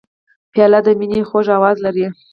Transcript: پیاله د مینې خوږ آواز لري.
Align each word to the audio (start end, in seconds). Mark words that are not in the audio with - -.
پیاله 0.51 0.79
د 0.85 0.87
مینې 0.99 1.21
خوږ 1.29 1.47
آواز 1.57 1.77
لري. 1.85 2.05